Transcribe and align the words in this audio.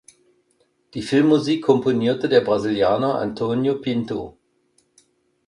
Die 0.95 1.03
Filmmusik 1.03 1.61
komponierte 1.63 2.27
der 2.27 2.41
Brasilianer 2.41 3.19
Antonio 3.19 3.75
Pinto. 3.81 4.35